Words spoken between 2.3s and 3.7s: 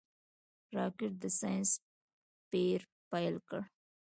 پېر پيل کړ